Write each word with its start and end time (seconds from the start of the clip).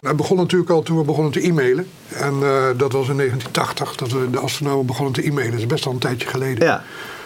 Het 0.00 0.16
begon 0.16 0.36
natuurlijk 0.36 0.70
al 0.70 0.82
toen 0.82 0.98
we 0.98 1.04
begonnen 1.04 1.32
te 1.32 1.46
e-mailen. 1.46 1.86
En 2.08 2.34
uh, 2.34 2.66
dat 2.76 2.92
was 2.92 3.08
in 3.08 3.16
1980 3.16 3.96
dat 3.96 4.10
we 4.10 4.30
de 4.30 4.38
astronomen 4.38 4.86
begonnen 4.86 5.14
te 5.14 5.22
e-mailen. 5.22 5.50
Dat 5.50 5.60
is 5.60 5.66
best 5.66 5.86
al 5.86 5.92
een 5.92 5.98
tijdje 5.98 6.28
geleden. 6.28 6.66
Ja. 6.66 6.82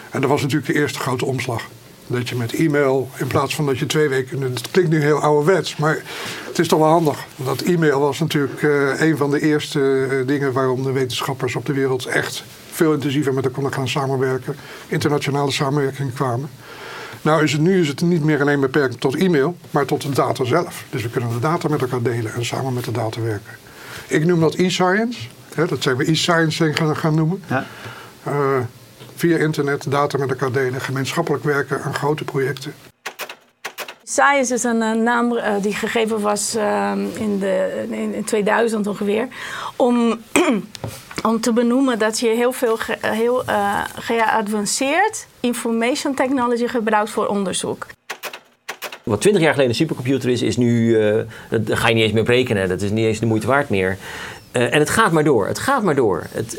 En 0.09 0.21
dat 0.21 0.29
was 0.29 0.41
natuurlijk 0.41 0.73
de 0.73 0.79
eerste 0.79 0.99
grote 0.99 1.25
omslag. 1.25 1.63
Dat 2.07 2.29
je 2.29 2.35
met 2.35 2.53
e-mail, 2.53 3.09
in 3.17 3.27
plaats 3.27 3.55
van 3.55 3.65
dat 3.65 3.79
je 3.79 3.85
twee 3.85 4.09
weken... 4.09 4.41
Het 4.41 4.71
klinkt 4.71 4.91
nu 4.91 5.01
heel 5.01 5.19
ouderwets, 5.19 5.75
maar 5.75 6.03
het 6.47 6.59
is 6.59 6.67
toch 6.67 6.79
wel 6.79 6.87
handig. 6.87 7.25
Dat 7.35 7.61
e-mail 7.61 7.99
was 7.99 8.19
natuurlijk 8.19 8.61
uh, 8.61 9.01
een 9.01 9.17
van 9.17 9.31
de 9.31 9.41
eerste 9.41 9.79
uh, 9.79 10.27
dingen... 10.27 10.53
waarom 10.53 10.83
de 10.83 10.91
wetenschappers 10.91 11.55
op 11.55 11.65
de 11.65 11.73
wereld 11.73 12.05
echt 12.05 12.43
veel 12.71 12.93
intensiever 12.93 13.33
met 13.33 13.45
elkaar 13.45 13.73
gaan 13.73 13.87
samenwerken. 13.87 14.55
Internationale 14.87 15.51
samenwerking 15.51 16.13
kwamen. 16.13 16.49
Nou 17.21 17.43
is 17.43 17.51
het 17.51 17.61
nu 17.61 17.81
is 17.81 17.87
het 17.87 18.01
niet 18.01 18.23
meer 18.23 18.41
alleen 18.41 18.59
beperkt 18.59 18.99
tot 18.99 19.15
e-mail, 19.15 19.57
maar 19.71 19.85
tot 19.85 20.01
de 20.01 20.09
data 20.09 20.43
zelf. 20.43 20.83
Dus 20.89 21.03
we 21.03 21.09
kunnen 21.09 21.29
de 21.29 21.39
data 21.39 21.67
met 21.67 21.81
elkaar 21.81 22.01
delen 22.01 22.33
en 22.33 22.45
samen 22.45 22.73
met 22.73 22.83
de 22.83 22.91
data 22.91 23.21
werken. 23.21 23.53
Ik 24.07 24.25
noem 24.25 24.39
dat 24.39 24.55
e-science. 24.55 25.19
Dat 25.55 25.83
zijn 25.83 25.95
we 25.97 26.11
e-science 26.11 26.73
gaan, 26.73 26.97
gaan 26.97 27.15
noemen. 27.15 27.43
Ja. 27.47 27.65
Uh, 28.27 28.57
via 29.15 29.37
internet 29.37 29.91
data 29.91 30.17
met 30.17 30.29
elkaar 30.29 30.51
delen, 30.51 30.81
gemeenschappelijk 30.81 31.43
werken 31.43 31.81
aan 31.83 31.93
grote 31.93 32.23
projecten. 32.23 32.73
Science 34.11 34.53
is 34.53 34.63
een 34.63 34.81
uh, 34.81 34.91
naam 34.91 35.31
uh, 35.31 35.53
die 35.61 35.73
gegeven 35.73 36.21
was 36.21 36.55
uh, 36.55 36.91
in, 37.13 37.39
de, 37.39 37.85
in, 37.89 38.13
in 38.13 38.23
2000 38.23 38.87
ongeveer. 38.87 39.27
Om, 39.75 40.19
om 41.29 41.41
te 41.41 41.53
benoemen 41.53 41.99
dat 41.99 42.19
je 42.19 42.27
heel 42.27 42.51
veel 42.51 42.77
heel, 43.01 43.43
geavanceerd 43.95 45.27
information 45.39 46.13
technology 46.13 46.67
gebruikt 46.67 47.09
voor 47.09 47.27
onderzoek. 47.27 47.87
Wat 49.03 49.21
20 49.21 49.41
jaar 49.41 49.51
geleden 49.51 49.71
een 49.71 49.77
supercomputer 49.77 50.29
is, 50.29 50.41
is 50.41 50.57
nu. 50.57 50.97
dat 51.49 51.77
ga 51.79 51.87
je 51.87 51.93
niet 51.93 52.03
eens 52.03 52.13
meer 52.13 52.23
berekenen. 52.23 52.69
Dat 52.69 52.81
is 52.81 52.89
niet 52.89 53.05
eens 53.05 53.19
de 53.19 53.25
moeite 53.25 53.47
waard 53.47 53.69
meer. 53.69 53.97
en 54.51 54.79
het 54.79 54.89
gaat 54.89 55.11
maar 55.11 55.23
door. 55.23 55.47
Het 55.47 55.59
gaat 55.59 55.83
maar 55.83 55.95
door. 55.95 56.27
Het, 56.31 56.57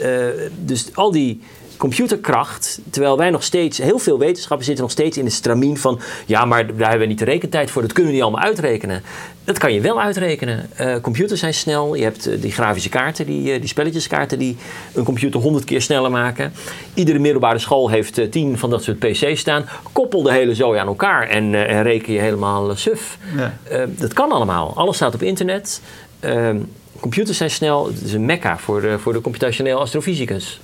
dus 0.64 0.90
al 0.94 1.10
die 1.10 1.42
computerkracht, 1.76 2.80
terwijl 2.90 3.16
wij 3.16 3.30
nog 3.30 3.42
steeds, 3.42 3.78
heel 3.78 3.98
veel 3.98 4.18
wetenschappers 4.18 4.66
zitten 4.66 4.84
nog 4.84 4.92
steeds 4.92 5.18
in 5.18 5.24
de 5.24 5.30
stramien 5.30 5.76
van, 5.76 6.00
ja, 6.26 6.44
maar 6.44 6.66
daar 6.66 6.88
hebben 6.88 6.98
we 6.98 7.06
niet 7.06 7.18
de 7.18 7.24
rekentijd 7.24 7.70
voor, 7.70 7.82
dat 7.82 7.92
kunnen 7.92 8.10
we 8.12 8.16
niet 8.16 8.26
allemaal 8.26 8.44
uitrekenen. 8.44 9.02
Dat 9.44 9.58
kan 9.58 9.72
je 9.72 9.80
wel 9.80 10.00
uitrekenen. 10.00 10.68
Uh, 10.80 10.96
computers 11.00 11.40
zijn 11.40 11.54
snel, 11.54 11.94
je 11.94 12.02
hebt 12.02 12.28
uh, 12.28 12.40
die 12.40 12.52
grafische 12.52 12.88
kaarten, 12.88 13.26
die, 13.26 13.54
uh, 13.54 13.60
die 13.60 13.68
spelletjeskaarten 13.68 14.38
die 14.38 14.56
een 14.94 15.04
computer 15.04 15.40
honderd 15.40 15.64
keer 15.64 15.82
sneller 15.82 16.10
maken. 16.10 16.52
Iedere 16.94 17.18
middelbare 17.18 17.58
school 17.58 17.88
heeft 17.88 18.30
tien 18.32 18.58
van 18.58 18.70
dat 18.70 18.82
soort 18.82 18.98
PC's 18.98 19.40
staan. 19.40 19.68
Koppel 19.92 20.22
de 20.22 20.32
hele 20.32 20.54
zooi 20.54 20.78
aan 20.78 20.86
elkaar 20.86 21.28
en, 21.28 21.54
en 21.54 21.82
reken 21.82 22.12
je 22.12 22.20
helemaal 22.20 22.76
suf. 22.76 23.18
Ja. 23.36 23.86
dat 23.86 24.12
kan 24.12 24.32
allemaal. 24.32 24.72
Alles 24.76 24.96
staat 24.96 25.14
op 25.14 25.22
internet. 25.22 25.80
Ehm, 26.20 26.58
computers 27.00 27.36
zijn 27.36 27.50
snel, 27.50 27.86
het 27.86 28.02
is 28.02 28.12
een 28.12 28.26
mekka 28.26 28.58
voor 28.58 28.80
de, 28.80 28.98
voor 28.98 29.12
de 29.12 29.20
computationeel 29.20 29.80
astrofysicus 29.80 30.60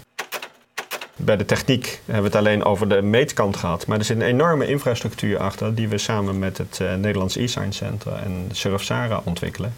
bij 1.20 1.36
de 1.36 1.44
techniek 1.44 2.00
hebben 2.04 2.22
we 2.22 2.28
het 2.28 2.46
alleen 2.46 2.64
over 2.64 2.88
de 2.88 3.02
meetkant 3.02 3.56
gehad. 3.56 3.86
Maar 3.86 3.98
er 3.98 4.04
zit 4.04 4.16
een 4.16 4.26
enorme 4.26 4.66
infrastructuur 4.66 5.38
achter 5.38 5.74
die 5.74 5.88
we 5.88 5.98
samen 5.98 6.38
met 6.38 6.58
het 6.58 6.78
uh, 6.82 6.94
Nederlands 6.94 7.36
e-science 7.36 7.84
Center 7.84 8.12
en 8.12 8.48
Surf-Sara 8.52 9.20
ontwikkelen. 9.24 9.74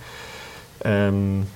Um, 0.86 1.48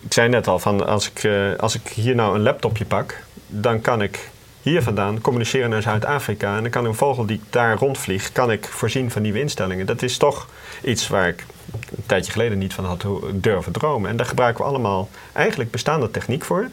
ik 0.00 0.12
zei 0.12 0.28
net 0.28 0.46
al, 0.46 0.58
van 0.58 0.86
als, 0.86 1.10
ik, 1.10 1.24
uh, 1.24 1.56
als 1.56 1.74
ik 1.74 1.88
hier 1.88 2.14
nou 2.14 2.34
een 2.34 2.42
laptopje 2.42 2.84
pak, 2.84 3.22
dan 3.46 3.80
kan 3.80 4.02
ik 4.02 4.30
hier 4.62 4.82
vandaan 4.82 5.20
communiceren 5.20 5.70
naar 5.70 5.82
Zuid-Afrika. 5.82 6.56
En 6.56 6.62
dan 6.62 6.70
kan 6.70 6.84
een 6.84 6.94
vogel 6.94 7.26
die 7.26 7.40
daar 7.50 7.78
rondvliegt, 7.78 8.32
kan 8.32 8.50
ik 8.50 8.66
voorzien 8.66 9.10
van 9.10 9.22
nieuwe 9.22 9.40
instellingen. 9.40 9.86
Dat 9.86 10.02
is 10.02 10.16
toch 10.16 10.48
iets 10.82 11.08
waar 11.08 11.28
ik 11.28 11.44
een 11.72 12.06
tijdje 12.06 12.32
geleden 12.32 12.58
niet 12.58 12.74
van 12.74 12.84
had 12.84 13.06
durven 13.32 13.72
dromen. 13.72 14.10
En 14.10 14.16
daar 14.16 14.26
gebruiken 14.26 14.64
we 14.64 14.70
allemaal 14.70 15.08
eigenlijk 15.32 15.70
bestaande 15.70 16.10
techniek 16.10 16.44
voor. 16.44 16.68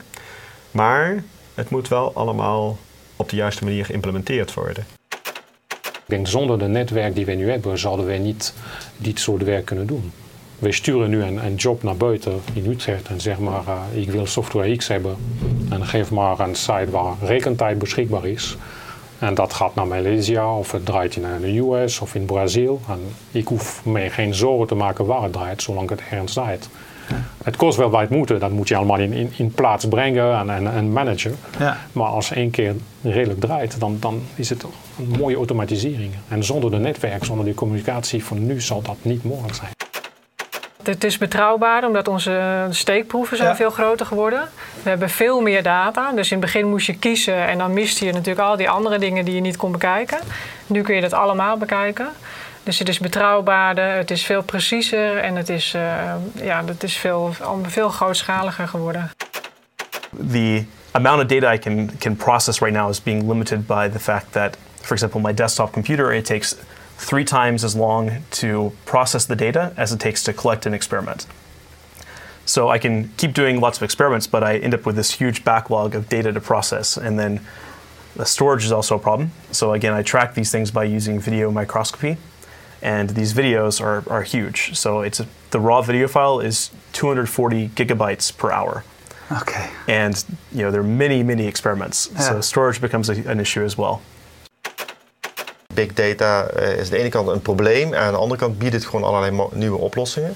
Maar 0.71 1.23
het 1.53 1.69
moet 1.69 1.87
wel 1.87 2.13
allemaal 2.13 2.77
op 3.15 3.29
de 3.29 3.35
juiste 3.35 3.63
manier 3.63 3.85
geïmplementeerd 3.85 4.53
worden. 4.53 4.85
Ik 5.83 6.09
denk 6.09 6.27
zonder 6.27 6.59
de 6.59 6.67
netwerk 6.67 7.15
die 7.15 7.25
we 7.25 7.33
nu 7.33 7.49
hebben, 7.49 7.79
zouden 7.79 8.05
wij 8.05 8.19
niet 8.19 8.53
dit 8.97 9.19
soort 9.19 9.43
werk 9.43 9.65
kunnen 9.65 9.87
doen. 9.87 10.11
Wij 10.59 10.71
sturen 10.71 11.09
nu 11.09 11.23
een, 11.23 11.45
een 11.45 11.55
job 11.55 11.83
naar 11.83 11.97
buiten 11.97 12.41
in 12.53 12.71
Utrecht 12.71 13.07
en 13.07 13.21
zeg 13.21 13.39
maar, 13.39 13.63
uh, 13.67 14.01
ik 14.01 14.11
wil 14.11 14.25
software 14.25 14.75
X 14.75 14.87
hebben. 14.87 15.15
En 15.69 15.85
geef 15.85 16.11
maar 16.11 16.39
een 16.39 16.55
site 16.55 16.89
waar 16.89 17.15
rekentijd 17.21 17.79
beschikbaar 17.79 18.25
is. 18.25 18.57
En 19.23 19.33
dat 19.33 19.53
gaat 19.53 19.75
naar 19.75 19.87
Maleisië 19.87 20.39
of 20.39 20.71
het 20.71 20.85
draait 20.85 21.15
in 21.15 21.25
de 21.41 21.57
US 21.57 21.99
of 21.99 22.15
in 22.15 22.25
Brazil. 22.25 22.81
En 22.87 22.99
ik 23.31 23.47
hoef 23.47 23.85
me 23.85 24.09
geen 24.09 24.33
zorgen 24.33 24.67
te 24.67 24.75
maken 24.75 25.05
waar 25.05 25.23
het 25.23 25.33
draait, 25.33 25.61
zolang 25.61 25.89
het 25.89 26.01
ergens 26.09 26.33
draait. 26.33 26.69
Het 27.43 27.55
kost 27.55 27.77
wel 27.77 27.89
wat 27.89 28.09
moeten, 28.09 28.39
dat 28.39 28.51
moet 28.51 28.67
je 28.67 28.75
allemaal 28.75 28.97
in, 28.97 29.13
in, 29.13 29.31
in 29.37 29.51
plaats 29.51 29.87
brengen 29.87 30.37
en, 30.39 30.49
en, 30.49 30.73
en 30.73 30.91
managen. 30.91 31.35
Ja. 31.59 31.77
Maar 31.91 32.07
als 32.07 32.31
één 32.31 32.51
keer 32.51 32.75
redelijk 33.01 33.39
draait, 33.39 33.79
dan, 33.79 33.97
dan 33.99 34.21
is 34.35 34.49
het 34.49 34.63
een 34.63 35.19
mooie 35.19 35.35
automatisering. 35.35 36.11
En 36.27 36.43
zonder 36.43 36.71
de 36.71 36.77
netwerk, 36.77 37.23
zonder 37.23 37.45
die 37.45 37.53
communicatie 37.53 38.23
van 38.23 38.45
nu 38.45 38.61
zal 38.61 38.81
dat 38.81 38.97
niet 39.01 39.23
mogelijk 39.23 39.55
zijn. 39.55 39.71
Het 40.83 41.03
is 41.03 41.17
betrouwbaar 41.17 41.85
omdat 41.85 42.07
onze 42.07 42.67
steekproeven 42.69 43.37
zijn 43.37 43.49
Ja. 43.49 43.55
veel 43.55 43.69
groter 43.69 44.05
geworden. 44.05 44.49
We 44.83 44.89
hebben 44.89 45.09
veel 45.09 45.41
meer 45.41 45.63
data. 45.63 46.11
Dus 46.11 46.31
in 46.31 46.37
het 46.37 46.45
begin 46.45 46.69
moest 46.69 46.85
je 46.85 46.97
kiezen 46.97 47.47
en 47.47 47.57
dan 47.57 47.73
miste 47.73 48.05
je 48.05 48.11
natuurlijk 48.13 48.47
al 48.47 48.57
die 48.57 48.69
andere 48.69 48.99
dingen 48.99 49.25
die 49.25 49.35
je 49.35 49.41
niet 49.41 49.57
kon 49.57 49.71
bekijken. 49.71 50.19
Nu 50.67 50.81
kun 50.81 50.95
je 50.95 51.01
dat 51.01 51.13
allemaal 51.13 51.57
bekijken. 51.57 52.07
Dus 52.63 52.79
het 52.79 52.89
is 52.89 52.99
betrouwbaarder, 52.99 53.95
het 53.95 54.11
is 54.11 54.25
veel 54.25 54.41
preciezer 54.43 55.17
en 55.17 55.35
het 55.35 55.49
is, 55.49 55.73
uh, 55.75 55.81
ja, 56.33 56.63
het 56.65 56.83
is 56.83 56.97
veel, 56.97 57.33
veel 57.67 57.89
grootschaliger 57.89 58.67
geworden. 58.67 59.11
the 60.31 60.65
amount 60.91 61.21
of 61.21 61.27
data 61.27 61.51
I 61.53 61.57
can, 61.57 61.89
can 61.99 62.15
process 62.15 62.61
right 62.61 62.73
now 62.73 62.89
is 62.89 62.99
being 62.99 63.27
limited 63.27 63.67
by 63.67 63.87
the 63.89 63.99
fact 63.99 64.31
that, 64.33 64.57
for 64.81 64.93
example, 64.93 65.19
my 65.19 65.33
desktop 65.33 65.71
computer, 65.71 66.13
it 66.13 66.25
takes 66.25 66.55
three 66.97 67.25
times 67.25 67.63
as 67.63 67.75
long 67.75 68.23
to 68.31 68.71
process 68.85 69.25
the 69.25 69.35
data 69.35 69.73
as 69.77 69.91
it 69.91 69.99
takes 69.99 70.23
to 70.23 70.33
collect 70.33 70.65
an 70.65 70.73
experiment. 70.73 71.25
So 72.45 72.69
I 72.69 72.77
can 72.77 73.09
keep 73.17 73.33
doing 73.33 73.59
lots 73.59 73.77
of 73.77 73.83
experiments, 73.83 74.27
but 74.27 74.43
I 74.43 74.57
end 74.57 74.73
up 74.73 74.85
with 74.85 74.95
this 74.95 75.11
huge 75.11 75.43
backlog 75.43 75.95
of 75.95 76.09
data 76.09 76.31
to 76.31 76.41
process. 76.41 76.97
And 76.97 77.17
then 77.17 77.39
the 78.15 78.25
storage 78.25 78.65
is 78.65 78.71
also 78.71 78.95
a 78.95 78.99
problem. 78.99 79.31
So 79.51 79.73
again, 79.73 79.93
I 79.93 80.03
track 80.03 80.33
these 80.33 80.51
things 80.51 80.71
by 80.71 80.83
using 80.83 81.19
video 81.19 81.51
microscopy. 81.51 82.17
And 82.81 83.11
these 83.11 83.33
videos 83.33 83.79
are, 83.79 84.03
are 84.11 84.23
huge. 84.23 84.77
So 84.77 85.01
it's 85.01 85.21
a, 85.21 85.27
the 85.51 85.59
raw 85.59 85.81
video 85.81 86.07
file 86.09 86.41
is 86.41 86.69
240 86.91 87.69
gigabytes 87.69 88.35
per 88.37 88.51
hour. 88.51 88.83
Oké. 89.29 89.71
And 89.87 90.23
you 90.51 90.63
know 90.63 90.71
there 90.71 90.81
are 90.81 90.83
many, 90.83 91.23
many 91.23 91.47
experiments. 91.47 92.09
Yeah. 92.11 92.19
So 92.19 92.41
storage 92.41 92.81
becomes 92.81 93.09
a, 93.09 93.13
an 93.29 93.39
issue 93.39 93.63
as 93.63 93.77
well. 93.77 94.01
Big 95.73 95.93
data 95.93 96.45
eh, 96.45 96.77
is 96.77 96.83
aan 96.83 96.89
de 96.89 96.97
ene 96.97 97.09
kant 97.09 97.27
een 97.27 97.41
probleem 97.41 97.93
en 97.93 98.01
aan 98.01 98.11
de 98.11 98.17
andere 98.19 98.39
kant 98.39 98.57
biedt 98.57 98.73
het 98.73 98.85
gewoon 98.85 99.03
allerlei 99.03 99.47
nieuwe 99.51 99.77
oplossingen. 99.77 100.35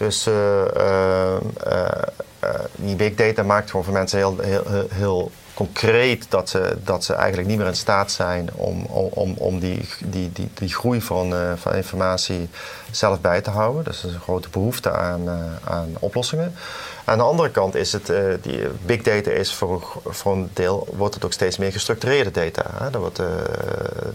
Dus 0.00 0.26
eh, 0.26 0.76
eh, 0.76 1.36
eh, 1.66 2.02
eh, 2.38 2.54
die 2.76 2.96
big 2.96 3.14
data 3.14 3.42
maakt 3.42 3.70
gewoon 3.70 3.84
voor 3.84 3.94
mensen 3.94 4.18
heel, 4.18 4.36
heel, 4.38 4.62
heel, 4.68 4.86
heel 4.90 5.30
concreet 5.66 6.26
dat 6.28 6.48
ze, 6.48 6.76
dat 6.84 7.04
ze 7.04 7.14
eigenlijk 7.14 7.48
niet 7.48 7.58
meer 7.58 7.66
in 7.66 7.76
staat 7.76 8.10
zijn 8.12 8.48
om, 8.54 8.84
om, 8.84 9.34
om 9.36 9.58
die, 9.58 9.88
die, 10.04 10.32
die, 10.32 10.50
die 10.54 10.74
groei 10.74 11.02
van, 11.02 11.34
eh, 11.34 11.52
van 11.56 11.74
informatie 11.74 12.48
zelf 12.90 13.20
bij 13.20 13.40
te 13.40 13.50
houden. 13.50 13.84
Dus 13.84 14.02
er 14.02 14.08
is 14.08 14.14
een 14.14 14.20
grote 14.20 14.48
behoefte 14.48 14.92
aan, 14.92 15.28
eh, 15.28 15.72
aan 15.72 15.88
oplossingen. 15.98 16.54
Aan 17.04 17.18
de 17.18 17.24
andere 17.24 17.50
kant 17.50 17.74
is 17.74 17.92
het, 17.92 18.10
eh, 18.10 18.22
die 18.42 18.66
big 18.86 19.02
data 19.02 19.30
is 19.30 19.54
voor, 19.54 20.00
voor 20.06 20.32
een 20.32 20.50
deel, 20.52 20.88
wordt 20.96 21.14
het 21.14 21.24
ook 21.24 21.32
steeds 21.32 21.56
meer 21.58 21.72
gestructureerde 21.72 22.30
data. 22.30 22.64
Hè? 22.78 22.90
Er 22.92 22.98
wordt 22.98 23.22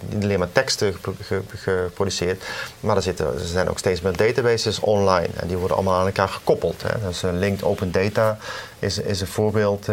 niet 0.10 0.24
alleen 0.24 0.40
maar 0.40 0.52
teksten 0.52 0.94
gep- 1.02 1.16
ge- 1.22 1.42
geproduceerd, 1.56 2.44
maar 2.80 2.96
er, 2.96 3.02
zitten, 3.02 3.26
er 3.26 3.46
zijn 3.46 3.70
ook 3.70 3.78
steeds 3.78 4.02
meer 4.02 4.18
databases 4.18 4.80
online. 4.80 5.30
En 5.36 5.48
die 5.48 5.58
worden 5.58 5.78
allemaal 5.78 6.00
aan 6.00 6.06
elkaar 6.06 6.30
gekoppeld. 6.30 6.82
Hè? 6.82 7.08
Dus 7.08 7.22
linked 7.22 7.64
open 7.64 7.92
data 7.92 8.38
is, 8.80 8.98
is 8.98 9.22
een 9.22 9.28
voorbeeld 9.28 9.88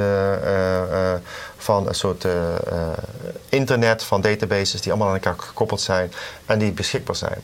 van 1.57 1.89
een 1.89 1.95
soort 1.95 2.25
eh, 2.25 2.55
eh, 2.55 2.89
internet 3.49 4.05
van 4.05 4.21
databases 4.21 4.81
die 4.81 4.93
allemaal 4.93 5.09
aan 5.09 5.15
elkaar 5.15 5.39
gekoppeld 5.39 5.81
zijn 5.81 6.13
en 6.47 6.59
die 6.59 6.73
beschikbaar 6.73 7.17
zijn. 7.17 7.43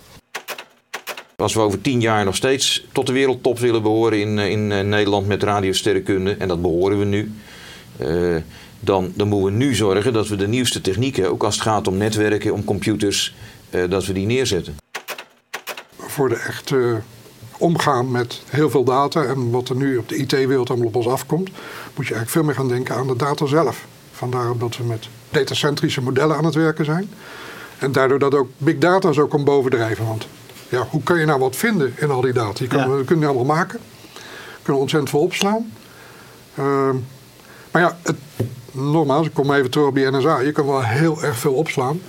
Als 1.37 1.55
we 1.55 1.61
over 1.61 1.81
tien 1.81 2.01
jaar 2.01 2.25
nog 2.25 2.37
steeds 2.37 2.87
tot 2.93 3.07
de 3.07 3.13
wereldtop 3.13 3.59
willen 3.59 3.83
behoren 3.83 4.21
in, 4.21 4.39
eh, 4.39 4.51
in 4.51 4.89
Nederland 4.89 5.27
met 5.27 5.43
radiosterrenkunde, 5.43 6.37
en 6.39 6.49
dat 6.49 6.63
behoren 6.63 6.99
we 6.99 7.05
nu, 7.05 7.33
eh, 7.99 8.37
dan, 8.81 9.13
dan 9.15 9.29
moeten 9.29 9.53
we 9.53 9.65
nu 9.65 9.75
zorgen 9.75 10.13
dat 10.13 10.29
we 10.29 10.37
de 10.37 10.49
nieuwste 10.49 10.81
technieken, 10.81 11.31
ook 11.31 11.43
als 11.43 11.55
het 11.55 11.65
gaat 11.65 11.87
om 11.87 11.97
netwerken, 11.97 12.53
om 12.53 12.65
computers, 12.65 13.35
eh, 13.71 13.83
dat 13.89 14.07
we 14.07 14.13
die 14.13 14.27
neerzetten. 14.27 14.77
Voor 15.97 16.29
de 16.29 16.35
echt 16.35 16.73
eh, 16.73 16.95
omgaan 17.59 18.11
met 18.11 18.43
heel 18.47 18.71
veel 18.71 18.85
data 18.85 19.23
en 19.23 19.51
wat 19.51 19.69
er 19.69 19.77
nu 19.77 19.97
op 19.97 20.09
de 20.09 20.17
IT-wereld 20.17 20.69
allemaal 20.69 20.87
op 20.87 20.97
ons 20.97 21.07
afkomt, 21.07 21.51
moet 21.95 22.07
je 22.07 22.15
eigenlijk 22.15 22.31
veel 22.31 22.43
meer 22.43 22.55
gaan 22.55 22.69
denken 22.69 22.95
aan 22.95 23.07
de 23.07 23.17
data 23.17 23.47
zelf. 23.47 23.87
Vandaar 24.13 24.59
dat 24.59 24.77
we 24.77 24.85
met 24.85 25.09
datacentrische 25.31 26.01
modellen 26.01 26.37
aan 26.37 26.45
het 26.45 26.55
werken 26.55 26.85
zijn. 26.85 27.11
En 27.79 27.93
daardoor 27.93 28.19
dat 28.19 28.35
ook 28.35 28.49
big 28.59 28.79
data 28.79 29.13
zo 29.13 29.27
kan 29.27 29.45
bovendrijven. 29.45 30.07
Want 30.07 30.27
ja, 30.69 30.87
hoe 30.91 31.03
kan 31.03 31.19
je 31.19 31.25
nou 31.25 31.41
wat 31.41 31.57
vinden 31.57 31.95
in 31.97 32.11
al 32.11 32.21
die 32.21 32.33
data? 32.33 32.65
Je 32.65 32.67
kan, 32.67 32.79
Ja. 32.79 32.89
We 32.89 33.05
kunnen 33.05 33.19
die 33.19 33.37
allemaal 33.37 33.57
maken. 33.57 33.81
We 34.55 34.63
kunnen 34.63 34.83
ontzettend 34.83 35.11
veel 35.11 35.23
opslaan. 35.23 35.73
Ehm, 36.55 36.97
maar 37.71 37.83
ja, 37.83 37.99
het, 38.03 38.17
nogmaals, 38.71 39.27
ik 39.27 39.35
kom 39.35 39.53
even 39.53 39.71
terug 39.71 39.87
op 39.87 39.95
die 39.95 40.11
NSA. 40.11 40.39
Je 40.41 40.53
kan 40.53 40.67
wel 40.67 40.83
heel 40.83 41.23
erg 41.23 41.39
veel 41.39 41.55
opslaan. 41.55 42.01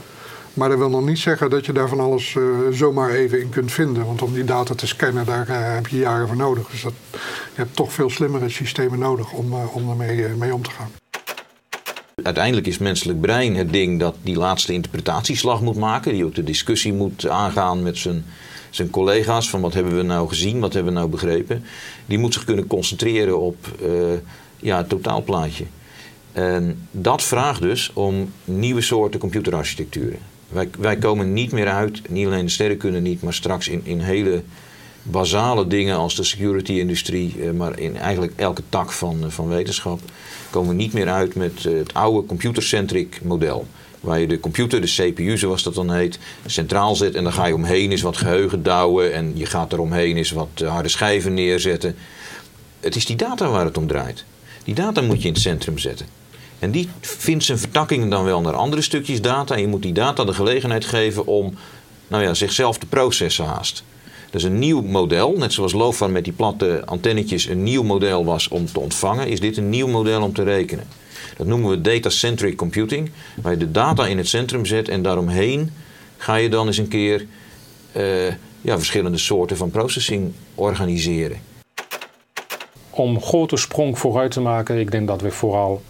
Maar 0.54 0.69
dat 0.69 0.78
wil 0.78 0.90
nog 0.90 1.06
niet 1.06 1.19
zeggen 1.19 1.50
dat 1.50 1.66
je 1.66 1.72
daar 1.72 1.90
van 1.90 2.00
alles 2.00 2.36
eh, 2.36 2.44
zomaar 2.72 3.10
even 3.10 3.42
in 3.42 3.50
kunt 3.50 3.72
vinden. 3.72 4.06
Want 4.06 4.22
om 4.22 4.34
die 4.34 4.44
data 4.44 4.75
te 4.75 4.88
scannen, 4.88 5.25
daar 5.25 5.48
eh, 5.48 5.74
heb 5.74 5.88
je 5.88 5.98
jaren 5.98 6.28
voor 6.28 6.36
nodig. 6.38 6.69
Dus 6.69 6.81
dat, 6.81 6.94
je 7.12 7.19
hebt 7.54 7.75
toch 7.75 7.94
veel 7.94 8.10
slimmere 8.10 8.50
systemen 8.50 9.00
nodig 9.00 9.31
om, 9.31 9.54
eh, 9.54 9.75
om 9.75 9.90
ermee 9.90 10.28
mee 10.28 10.54
om 10.54 10.63
te 10.63 10.69
gaan. 10.69 10.92
Uiteindelijk 12.24 12.68
is 12.68 12.78
menselijk 12.78 13.22
brein 13.22 13.56
het 13.56 13.74
ding 13.74 14.00
dat 14.00 14.16
die 14.22 14.36
laatste 14.36 14.74
interpretatieslag 14.74 15.62
moet 15.62 15.78
maken. 15.78 16.13
Die 16.13 16.25
ook 16.25 16.36
de 16.36 16.44
discussie 16.44 16.94
moet 16.94 17.28
aangaan 17.28 17.84
met 17.84 17.98
zijn, 17.98 18.25
zijn 18.69 18.90
collega's. 18.90 19.50
Van 19.50 19.62
wat 19.62 19.74
hebben 19.74 19.96
we 19.96 20.04
nou 20.04 20.28
gezien, 20.28 20.60
wat 20.60 20.74
hebben 20.74 20.94
we 20.94 21.00
nou 21.00 21.12
begrepen. 21.12 21.63
Die 22.06 22.18
moet 22.18 22.34
zich 22.34 22.44
kunnen 22.44 22.68
concentreren 22.68 23.40
op 23.40 23.68
ja, 24.57 24.78
het 24.78 24.90
totaalplaatje. 24.90 25.66
En 26.31 26.88
dat 26.92 27.24
vraagt 27.24 27.62
dus 27.62 27.92
om 27.94 28.31
nieuwe 28.46 28.81
soorten 28.81 29.19
computerarchitecturen. 29.19 30.19
Wij, 30.50 30.69
wij 30.80 30.98
komen 30.98 31.34
niet 31.34 31.51
meer 31.51 31.68
uit, 31.68 32.10
niet 32.10 32.25
alleen 32.25 32.46
de 32.46 32.51
sterrenkunde 32.51 33.00
niet, 33.00 33.22
maar 33.22 33.34
straks 33.34 33.68
in, 33.68 33.81
in 33.84 34.00
hele 34.00 34.44
basale 35.04 35.68
dingen 35.68 35.96
als 35.96 36.16
de 36.16 36.24
security-industrie, 36.24 37.36
eh, 37.42 37.51
maar 37.51 37.80
in 37.80 37.98
eigenlijk 37.98 38.34
elke 38.36 38.62
tak 38.69 38.92
van, 38.92 39.24
eh, 39.24 39.30
van 39.30 39.48
wetenschap, 39.48 40.00
komen 40.50 40.69
we 40.69 40.75
niet 40.75 40.94
meer 40.94 41.10
uit 41.10 41.36
met 41.36 41.66
eh, 41.66 41.74
het 41.74 41.94
oude 41.94 42.28
computercentric 42.28 43.19
model. 43.24 43.68
Waar 44.00 44.19
je 44.19 44.28
de 44.28 44.40
computer, 44.40 44.81
de 44.81 44.88
CPU 44.88 45.38
zoals 45.38 45.63
dat 45.63 45.74
dan 45.74 45.92
heet, 45.92 46.19
centraal 46.46 46.96
zet 46.96 47.16
en 47.16 47.24
dan 47.24 47.34
ga 47.34 47.46
je 47.46 47.54
omheen 47.54 47.92
eens 47.92 48.01
wat 48.01 48.18
geheugen 48.18 48.63
douwen 48.63 49.13
en 49.13 49.31
je 49.36 49.46
gaat 49.46 49.74
eromheen 49.74 50.18
eens 50.18 50.31
wat 50.31 50.63
harde 50.66 50.90
schijven 50.90 51.34
neerzetten. 51.34 51.96
Het 52.80 52.96
is 52.96 53.06
die 53.06 53.16
data 53.16 53.50
waar 53.50 53.66
het 53.66 53.78
om 53.78 53.88
draait. 53.88 54.24
Die 54.63 54.75
data 54.75 55.01
moet 55.01 55.22
je 55.22 55.28
in 55.28 55.34
het 55.34 55.42
centrum 55.42 55.78
zetten. 55.78 56.06
En 56.59 56.71
die 56.71 56.89
vindt 57.01 57.44
zijn 57.44 57.57
vertakkingen 57.57 58.09
dan 58.09 58.23
wel 58.23 58.41
naar 58.41 58.53
andere 58.53 58.81
stukjes 58.81 59.21
data. 59.21 59.56
En 59.56 59.61
je 59.61 59.67
moet 59.67 59.81
die 59.81 59.94
data 59.94 60.23
de 60.25 60.33
gelegenheid 60.33 60.85
geven 60.85 61.25
om 61.25 61.53
nou 62.07 62.23
ja, 62.23 62.33
zichzelf 62.33 62.77
te 62.77 62.85
processen 62.85 63.45
haast. 63.45 63.83
Dus 64.29 64.44
een 64.44 64.59
nieuw 64.59 64.81
model, 64.81 65.38
net 65.38 65.53
zoals 65.53 65.73
LoFan 65.73 66.11
met 66.11 66.23
die 66.23 66.33
platte 66.33 66.81
antennetjes 66.85 67.45
een 67.45 67.63
nieuw 67.63 67.83
model 67.83 68.25
was 68.25 68.47
om 68.47 68.65
te 68.65 68.79
ontvangen, 68.79 69.27
is 69.27 69.39
dit 69.39 69.57
een 69.57 69.69
nieuw 69.69 69.88
model 69.88 70.21
om 70.21 70.33
te 70.33 70.44
rekenen. 70.44 70.88
Dat 71.38 71.47
noemen 71.47 71.69
we 71.69 71.81
data-centric 71.81 72.57
computing, 72.57 73.12
waar 73.41 73.51
je 73.51 73.57
de 73.57 73.71
data 73.71 74.07
in 74.07 74.17
het 74.17 74.27
centrum 74.27 74.65
zet 74.65 74.89
en 74.89 75.01
daaromheen 75.01 75.71
ga 76.17 76.35
je 76.35 76.50
dan 76.50 76.67
eens 76.67 76.77
een 76.77 76.88
keer 76.88 77.25
eh, 77.91 78.27
ja, 78.62 78.77
verschillende 78.77 79.17
soorten 79.17 79.57
van 79.57 79.71
processing 79.71 80.31
organiseren. 80.55 81.41
Om 82.89 83.21
grote 83.21 83.57
sprong 83.57 84.00
vooruit 84.00 84.31
te 84.31 84.41
maken, 84.41 84.79
ik 84.79 84.91
denk 84.91 85.07
dat 85.07 85.21
we 85.21 85.31
vooral 85.31 85.81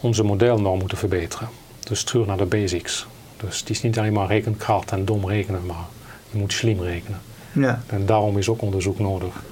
onze 0.00 0.22
modelnorm 0.22 0.78
moeten 0.78 0.98
verbeteren. 0.98 1.48
Dus 1.80 2.04
terug 2.04 2.26
naar 2.26 2.36
de 2.36 2.44
basics. 2.44 3.06
Dus 3.36 3.60
het 3.60 3.70
is 3.70 3.82
niet 3.82 3.98
alleen 3.98 4.12
maar 4.12 4.26
rekenkracht 4.26 4.92
en 4.92 5.04
dom 5.04 5.28
rekenen, 5.28 5.66
maar 5.66 5.84
je 6.30 6.38
moet 6.38 6.52
slim 6.52 6.80
rekenen. 6.80 7.20
Ja. 7.52 7.82
En 7.86 8.06
daarom 8.06 8.38
is 8.38 8.48
ook 8.48 8.62
onderzoek 8.62 8.98
nodig. 8.98 9.42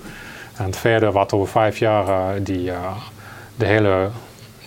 En 0.57 0.75
verder, 0.75 1.13
wat 1.13 1.33
over 1.33 1.49
vijf 1.49 1.79
jaar 1.79 2.09
eh, 2.09 2.41
die, 2.45 2.71
eh, 2.71 2.97
de 3.57 3.67
hele 3.67 4.11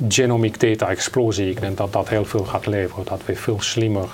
genomic 0.10 0.60
data 0.60 0.90
explosie, 0.90 1.50
ik 1.50 1.60
denk 1.60 1.78
dat 1.78 1.94
dat 1.94 2.10
heel 2.10 2.26
veel 2.26 2.44
gaat 2.44 2.66
leveren. 2.66 3.06
Dat 3.06 3.22
we 3.26 3.36
veel 3.36 3.62
slimmer 3.62 4.10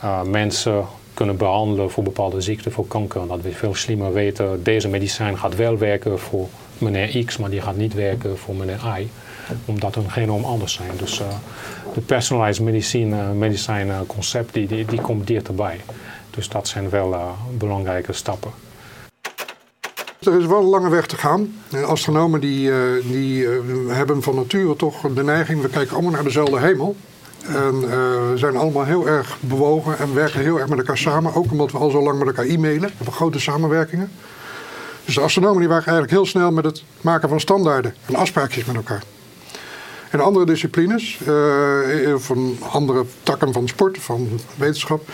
eh, 0.00 0.22
mensen 0.22 0.86
kunnen 1.18 1.36
behandelen 1.36 1.90
voor 1.90 2.04
bepaalde 2.04 2.40
ziekten, 2.40 2.72
voor 2.72 2.86
kanker. 2.86 3.26
Dat 3.26 3.40
we 3.40 3.52
veel 3.52 3.74
slimmer 3.74 4.12
weten, 4.12 4.62
deze 4.62 4.88
medicijn 4.88 5.38
gaat 5.38 5.56
wel 5.56 5.78
werken 5.78 6.18
voor 6.18 6.48
meneer 6.78 7.24
X, 7.24 7.36
maar 7.36 7.50
die 7.50 7.60
gaat 7.60 7.76
niet 7.76 7.94
werken 7.94 8.38
voor 8.38 8.54
meneer 8.54 8.80
Y. 8.98 9.08
Omdat 9.64 9.94
hun 9.94 10.10
genoom 10.10 10.44
anders 10.44 10.72
zijn. 10.72 10.90
Dus 10.96 11.20
eh, 11.20 11.26
de 11.94 12.00
personalized 12.00 12.64
medicine, 12.64 13.32
medicijn 13.32 13.90
eh, 13.90 14.00
concept, 14.06 14.54
die, 14.54 14.66
die, 14.66 14.84
die 14.84 15.00
komt 15.00 15.26
dichterbij. 15.26 15.80
Dus 16.30 16.48
dat 16.48 16.68
zijn 16.68 16.90
wel 16.90 17.14
eh, 17.14 17.30
belangrijke 17.58 18.12
stappen. 18.12 18.50
Er 20.22 20.40
is 20.40 20.46
wel 20.46 20.60
een 20.60 20.68
lange 20.68 20.90
weg 20.90 21.06
te 21.06 21.16
gaan. 21.16 21.54
En 21.70 21.84
astronomen 21.84 22.40
die, 22.40 22.70
eh, 22.70 22.78
die 23.10 23.46
eh, 23.46 23.52
hebben 23.88 24.22
van 24.22 24.34
nature 24.34 24.76
toch 24.76 25.00
de 25.14 25.22
neiging, 25.22 25.62
we 25.62 25.68
kijken 25.68 25.94
allemaal 25.94 26.12
naar 26.12 26.24
dezelfde 26.24 26.60
hemel. 26.60 26.96
En 27.46 27.90
eh, 27.90 28.32
zijn 28.34 28.56
allemaal 28.56 28.84
heel 28.84 29.08
erg 29.08 29.36
bewogen 29.40 29.98
en 29.98 30.14
werken 30.14 30.40
heel 30.40 30.58
erg 30.58 30.68
met 30.68 30.78
elkaar 30.78 30.98
samen. 30.98 31.34
Ook 31.34 31.50
omdat 31.50 31.72
we 31.72 31.78
al 31.78 31.90
zo 31.90 32.02
lang 32.02 32.18
met 32.18 32.26
elkaar 32.26 32.44
e-mailen. 32.44 32.88
We 32.88 32.94
hebben 32.96 33.14
grote 33.14 33.40
samenwerkingen. 33.40 34.10
Dus 35.04 35.14
de 35.14 35.20
astronomen 35.20 35.58
die 35.58 35.68
waren 35.68 35.84
eigenlijk 35.84 36.12
heel 36.12 36.26
snel 36.26 36.50
met 36.50 36.64
het 36.64 36.84
maken 37.00 37.28
van 37.28 37.40
standaarden 37.40 37.94
en 38.06 38.14
afspraakjes 38.14 38.64
met 38.64 38.76
elkaar. 38.76 39.02
In 40.12 40.20
andere 40.20 40.46
disciplines, 40.46 41.18
eh, 41.26 42.14
van 42.16 42.58
andere 42.70 43.04
takken 43.22 43.52
van 43.52 43.68
sport, 43.68 43.98
van 43.98 44.28
wetenschap, 44.56 45.08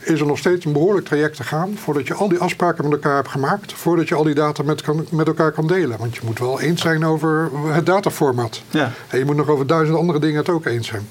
is 0.00 0.20
er 0.20 0.26
nog 0.26 0.38
steeds 0.38 0.64
een 0.64 0.72
behoorlijk 0.72 1.06
traject 1.06 1.36
te 1.36 1.44
gaan 1.44 1.76
voordat 1.76 2.06
je 2.06 2.14
al 2.14 2.28
die 2.28 2.38
afspraken 2.38 2.84
met 2.84 2.92
elkaar 2.92 3.16
hebt 3.16 3.28
gemaakt, 3.28 3.72
voordat 3.72 4.08
je 4.08 4.14
al 4.14 4.24
die 4.24 4.34
data 4.34 4.62
met, 4.62 4.82
kan, 4.82 5.06
met 5.10 5.26
elkaar 5.26 5.52
kan 5.52 5.66
delen. 5.66 5.98
Want 5.98 6.14
je 6.14 6.20
moet 6.24 6.38
wel 6.38 6.60
eens 6.60 6.80
zijn 6.80 7.04
over 7.04 7.50
het 7.66 7.86
dataformat. 7.86 8.62
Ja. 8.70 8.92
En 9.08 9.18
je 9.18 9.24
moet 9.24 9.36
nog 9.36 9.48
over 9.48 9.66
duizend 9.66 9.98
andere 9.98 10.18
dingen 10.18 10.36
het 10.36 10.48
ook 10.48 10.66
eens 10.66 10.86
zijn. 10.86 11.08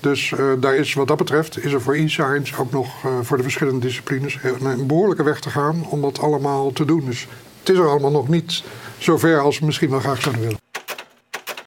Dus 0.00 0.32
eh, 0.32 0.46
daar 0.58 0.74
is 0.74 0.94
wat 0.94 1.08
dat 1.08 1.16
betreft, 1.16 1.64
is 1.64 1.72
er 1.72 1.80
voor 1.80 1.94
e-science 1.94 2.56
ook 2.56 2.70
nog 2.70 3.04
eh, 3.04 3.18
voor 3.22 3.36
de 3.36 3.42
verschillende 3.42 3.80
disciplines 3.80 4.38
een, 4.42 4.64
een 4.64 4.86
behoorlijke 4.86 5.22
weg 5.22 5.40
te 5.40 5.50
gaan 5.50 5.86
om 5.86 6.00
dat 6.00 6.18
allemaal 6.18 6.72
te 6.72 6.84
doen. 6.84 7.04
Dus 7.04 7.26
het 7.58 7.68
is 7.68 7.78
er 7.78 7.88
allemaal 7.88 8.10
nog 8.10 8.28
niet 8.28 8.62
zo 8.98 9.18
ver 9.18 9.40
als 9.40 9.58
we 9.58 9.66
misschien 9.66 9.90
wel 9.90 10.00
graag 10.00 10.20
zouden 10.20 10.42
willen. 10.42 10.59